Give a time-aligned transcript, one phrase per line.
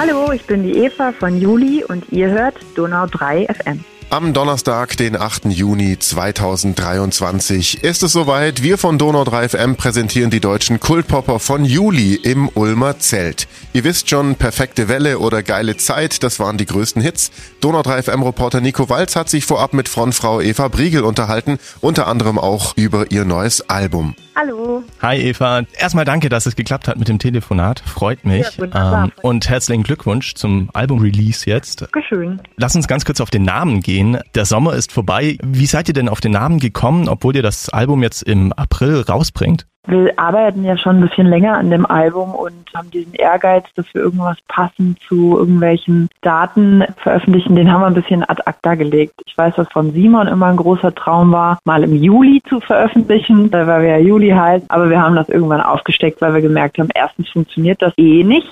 [0.00, 3.84] Hallo, ich bin die Eva von Juli und ihr hört Donau 3 FM.
[4.08, 5.44] Am Donnerstag, den 8.
[5.50, 8.62] Juni 2023 ist es soweit.
[8.62, 13.46] Wir von Donau 3 FM präsentieren die deutschen Kultpopper von Juli im Ulmer Zelt.
[13.74, 17.30] Ihr wisst schon, perfekte Welle oder geile Zeit, das waren die größten Hits.
[17.60, 22.06] Donau 3 FM Reporter Nico Walz hat sich vorab mit Frontfrau Eva Briegel unterhalten, unter
[22.06, 24.14] anderem auch über ihr neues Album.
[24.34, 24.82] Hallo.
[25.02, 25.62] Hi Eva.
[25.78, 27.80] Erstmal danke, dass es geklappt hat mit dem Telefonat.
[27.80, 28.58] Freut mich.
[28.58, 31.82] Ja, ähm, und herzlichen Glückwunsch zum Album-Release jetzt.
[31.82, 32.40] Dankeschön.
[32.56, 34.18] Lass uns ganz kurz auf den Namen gehen.
[34.34, 35.36] Der Sommer ist vorbei.
[35.42, 39.00] Wie seid ihr denn auf den Namen gekommen, obwohl ihr das Album jetzt im April
[39.00, 39.66] rausbringt?
[39.86, 43.86] Wir arbeiten ja schon ein bisschen länger an dem Album und haben diesen Ehrgeiz, dass
[43.94, 47.56] wir irgendwas passend zu irgendwelchen Daten veröffentlichen.
[47.56, 49.14] Den haben wir ein bisschen ad acta gelegt.
[49.26, 53.50] Ich weiß, was von Simon immer ein großer Traum war, mal im Juli zu veröffentlichen,
[53.50, 54.66] weil wir ja Juli heißt.
[54.68, 58.48] Aber wir haben das irgendwann aufgesteckt, weil wir gemerkt haben, erstens funktioniert das eh nicht.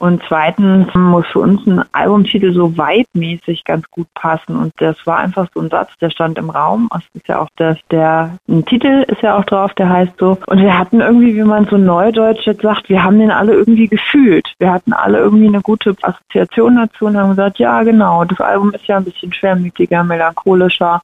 [0.00, 4.56] Und zweitens muss für uns ein Albumtitel so weitmäßig ganz gut passen.
[4.56, 6.88] Und das war einfach so ein Satz, der stand im Raum.
[6.96, 10.38] Es ist ja auch das, der, ein Titel ist ja auch drauf, der heißt so.
[10.46, 13.88] Und wir hatten irgendwie, wie man so neudeutsch jetzt sagt, wir haben den alle irgendwie
[13.88, 14.50] gefühlt.
[14.58, 18.72] Wir hatten alle irgendwie eine gute Assoziation dazu und haben gesagt, ja genau, das Album
[18.72, 21.02] ist ja ein bisschen schwermütiger, melancholischer.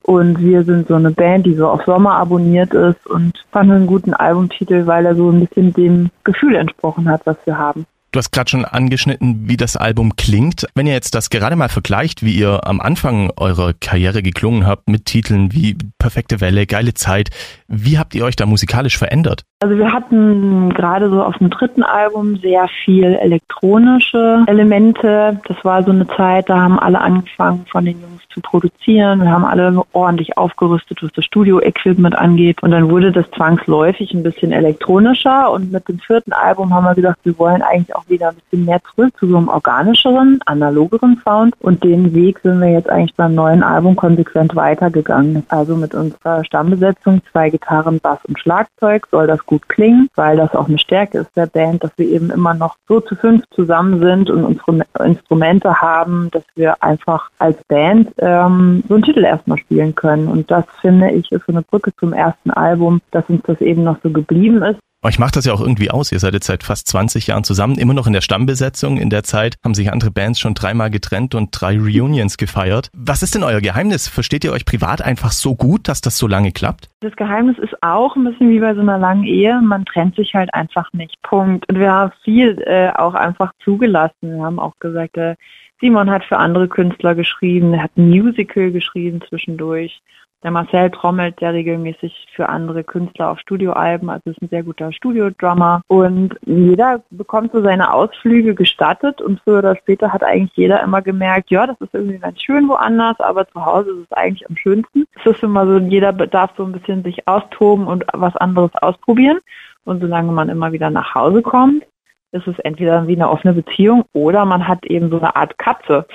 [0.00, 3.86] Und wir sind so eine Band, die so auf Sommer abonniert ist und fanden einen
[3.86, 7.84] guten Albumtitel, weil er so ein bisschen dem Gefühl entsprochen hat, was wir haben.
[8.10, 10.66] Du hast gerade schon angeschnitten, wie das Album klingt.
[10.74, 14.88] Wenn ihr jetzt das gerade mal vergleicht, wie ihr am Anfang eurer Karriere geklungen habt
[14.88, 17.28] mit Titeln wie Perfekte Welle, Geile Zeit,
[17.66, 19.44] wie habt ihr euch da musikalisch verändert?
[19.60, 25.40] Also wir hatten gerade so auf dem dritten Album sehr viel elektronische Elemente.
[25.48, 29.20] Das war so eine Zeit, da haben alle angefangen von den Jungs zu produzieren.
[29.20, 32.62] Wir haben alle ordentlich aufgerüstet, was das Studio-Equipment angeht.
[32.62, 35.50] Und dann wurde das zwangsläufig ein bisschen elektronischer.
[35.50, 38.64] Und mit dem vierten Album haben wir gesagt, wir wollen eigentlich auch wieder ein bisschen
[38.64, 41.54] mehr zurück zu so einem organischeren, analogeren Sound.
[41.60, 45.44] Und den Weg sind wir jetzt eigentlich beim neuen Album konsequent weitergegangen.
[45.48, 50.54] Also mit unserer Stammbesetzung, zwei Gitarren, Bass und Schlagzeug, soll das gut klingen, weil das
[50.54, 53.98] auch eine Stärke ist der Band, dass wir eben immer noch so zu fünf zusammen
[53.98, 59.58] sind und unsere Instrumente haben, dass wir einfach als Band ähm, so einen Titel erstmal
[59.58, 60.28] spielen können.
[60.28, 63.84] Und das finde ich ist so eine Brücke zum ersten Album, dass uns das eben
[63.84, 64.78] noch so geblieben ist.
[65.00, 66.10] Euch macht das ja auch irgendwie aus.
[66.10, 68.96] Ihr seid jetzt seit fast 20 Jahren zusammen, immer noch in der Stammbesetzung.
[68.96, 72.90] In der Zeit haben sich andere Bands schon dreimal getrennt und drei Reunions gefeiert.
[72.92, 74.08] Was ist denn euer Geheimnis?
[74.08, 76.88] Versteht ihr euch privat einfach so gut, dass das so lange klappt?
[76.98, 79.60] Das Geheimnis ist auch ein bisschen wie bei so einer langen Ehe.
[79.62, 81.14] Man trennt sich halt einfach nicht.
[81.22, 81.68] Punkt.
[81.68, 84.16] Und wir haben viel äh, auch einfach zugelassen.
[84.20, 85.36] Wir haben auch gesagt, äh,
[85.80, 90.00] Simon hat für andere Künstler geschrieben, er hat ein Musical geschrieben zwischendurch.
[90.44, 94.92] Der Marcel trommelt sehr regelmäßig für andere Künstler auf Studioalben, also ist ein sehr guter
[94.92, 95.82] Studiodrummer.
[95.88, 101.02] Und jeder bekommt so seine Ausflüge gestattet und früher oder später hat eigentlich jeder immer
[101.02, 104.56] gemerkt, ja, das ist irgendwie ganz schön woanders, aber zu Hause ist es eigentlich am
[104.56, 105.06] schönsten.
[105.18, 109.40] Es ist immer so, jeder darf so ein bisschen sich austoben und was anderes ausprobieren.
[109.84, 111.84] Und solange man immer wieder nach Hause kommt,
[112.32, 116.06] ist es entweder wie eine offene Beziehung oder man hat eben so eine Art Katze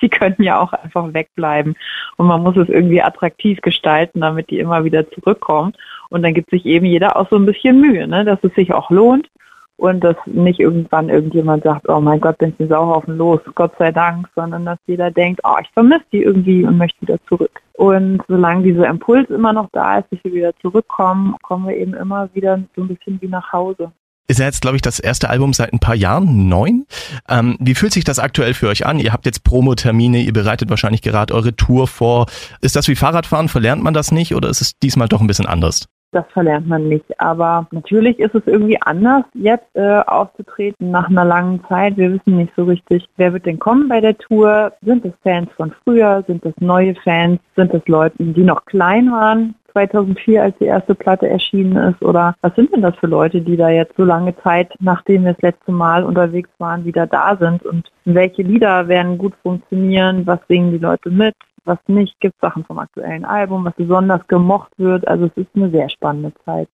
[0.00, 1.76] die können ja auch einfach wegbleiben.
[2.16, 5.72] Und man muss es irgendwie attraktiv gestalten, damit die immer wieder zurückkommen.
[6.08, 8.24] Und dann gibt sich eben jeder auch so ein bisschen Mühe, ne?
[8.24, 9.28] dass es sich auch lohnt
[9.76, 13.92] und dass nicht irgendwann irgendjemand sagt, oh mein Gott, bin ich Sauhaufen los, Gott sei
[13.92, 17.62] Dank, sondern dass jeder denkt, oh, ich vermisse die irgendwie und möchte wieder zurück.
[17.74, 21.94] Und solange dieser Impuls immer noch da ist, dass wir wieder zurückkommen, kommen wir eben
[21.94, 23.90] immer wieder so ein bisschen wie nach Hause
[24.30, 26.86] ist ja jetzt, glaube ich, das erste Album seit ein paar Jahren, neun.
[27.28, 29.00] Ähm, wie fühlt sich das aktuell für euch an?
[29.00, 32.26] Ihr habt jetzt Promo-Termine, ihr bereitet wahrscheinlich gerade eure Tour vor.
[32.60, 33.48] Ist das wie Fahrradfahren?
[33.48, 35.88] Verlernt man das nicht oder ist es diesmal doch ein bisschen anders?
[36.12, 37.20] Das verlernt man nicht.
[37.20, 41.96] Aber natürlich ist es irgendwie anders, jetzt äh, aufzutreten nach einer langen Zeit.
[41.96, 44.72] Wir wissen nicht so richtig, wer wird denn kommen bei der Tour.
[44.82, 46.24] Sind es Fans von früher?
[46.26, 47.40] Sind es neue Fans?
[47.56, 49.54] Sind es Leute, die noch klein waren?
[49.72, 52.02] 2004, als die erste Platte erschienen ist?
[52.02, 55.34] Oder was sind denn das für Leute, die da jetzt so lange Zeit, nachdem wir
[55.34, 57.64] das letzte Mal unterwegs waren, wieder da sind?
[57.64, 60.26] Und welche Lieder werden gut funktionieren?
[60.26, 61.34] Was singen die Leute mit?
[61.64, 62.18] Was nicht?
[62.20, 65.06] Gibt Sachen vom aktuellen Album, was besonders gemocht wird?
[65.06, 66.68] Also es ist eine sehr spannende Zeit.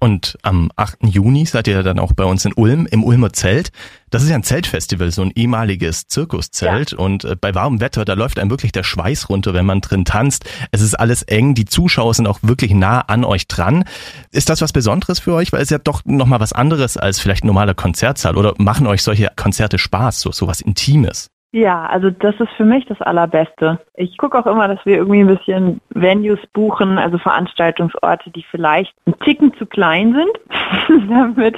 [0.00, 0.98] Und am 8.
[1.02, 3.70] Juni seid ihr dann auch bei uns in Ulm, im Ulmer Zelt.
[4.10, 6.92] Das ist ja ein Zeltfestival, so ein ehemaliges Zirkuszelt.
[6.92, 6.98] Ja.
[6.98, 10.04] Und äh, bei warmem Wetter, da läuft einem wirklich der Schweiß runter, wenn man drin
[10.04, 10.44] tanzt.
[10.70, 13.84] Es ist alles eng, die Zuschauer sind auch wirklich nah an euch dran.
[14.30, 15.52] Ist das was Besonderes für euch?
[15.52, 18.36] Weil es ja doch nochmal was anderes als vielleicht ein normaler Konzertsaal.
[18.36, 21.30] Oder machen euch solche Konzerte Spaß, so, so was Intimes?
[21.50, 23.80] Ja, also das ist für mich das Allerbeste.
[23.94, 28.94] Ich gucke auch immer, dass wir irgendwie ein bisschen Venues buchen, also Veranstaltungsorte, die vielleicht
[29.06, 31.56] ein Ticken zu klein sind, damit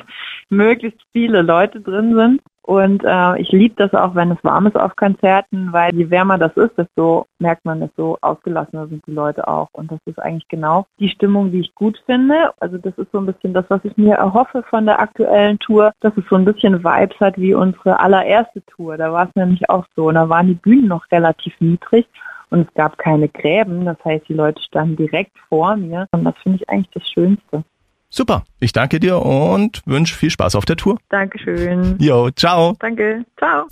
[0.49, 2.41] möglichst viele Leute drin sind.
[2.63, 6.39] Und äh, ich liebe das auch, wenn es warm ist auf Konzerten, weil je wärmer
[6.39, 9.69] das ist, desto merkt man, desto ausgelassener sind die Leute auch.
[9.73, 12.53] Und das ist eigentlich genau die Stimmung, die ich gut finde.
[12.61, 15.93] Also das ist so ein bisschen das, was ich mir erhoffe von der aktuellen Tour,
[16.01, 18.97] dass es so ein bisschen Vibes hat wie unsere allererste Tour.
[18.99, 20.09] Da war es nämlich auch so.
[20.09, 22.07] Und da waren die Bühnen noch relativ niedrig
[22.51, 23.87] und es gab keine Gräben.
[23.87, 26.07] Das heißt, die Leute standen direkt vor mir.
[26.13, 27.65] Und das finde ich eigentlich das Schönste.
[28.11, 28.45] Super.
[28.59, 30.99] Ich danke dir und wünsche viel Spaß auf der Tour.
[31.09, 31.97] Dankeschön.
[32.01, 32.75] Jo, ciao.
[32.81, 33.25] Danke.
[33.39, 33.67] Ciao.